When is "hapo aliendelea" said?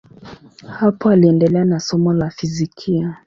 0.67-1.65